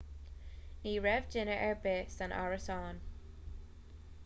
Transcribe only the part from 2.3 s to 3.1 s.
árasán